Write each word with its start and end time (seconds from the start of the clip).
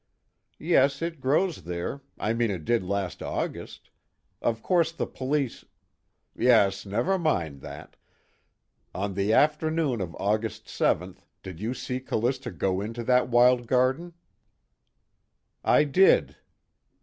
Yes, 0.57 1.03
it 1.03 1.21
grows 1.21 1.57
there 1.61 2.01
I 2.17 2.33
mean 2.33 2.49
it 2.49 2.65
did 2.65 2.83
last 2.83 3.21
August. 3.21 3.91
Of 4.41 4.63
course 4.63 4.91
the 4.91 5.05
police" 5.05 5.63
"Yes, 6.35 6.87
never 6.87 7.19
mind 7.19 7.61
that. 7.61 7.95
On 8.95 9.13
the 9.13 9.31
afternoon 9.31 10.01
of 10.01 10.15
August 10.15 10.65
7th, 10.65 11.19
did 11.43 11.59
you 11.59 11.75
see 11.75 11.99
Callista 11.99 12.49
go 12.49 12.81
into 12.81 13.03
that 13.03 13.29
wild 13.29 13.67
garden?" 13.67 14.13
"I 15.63 15.83
did." 15.83 16.35